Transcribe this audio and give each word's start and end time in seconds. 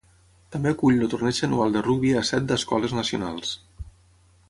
També 0.55 0.71
acull 0.75 0.97
el 1.07 1.11
torneig 1.11 1.43
anual 1.49 1.77
de 1.77 1.85
rugbi 1.89 2.17
a 2.23 2.27
set 2.33 2.51
d'escoles 2.53 2.97
nacionals. 3.01 3.57